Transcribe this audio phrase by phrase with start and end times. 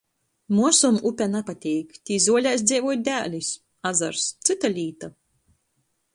[0.59, 3.51] Muosom upe napateik— tī zuolēs dzeivoj dēlis.
[3.93, 5.13] Azars— cyta līta.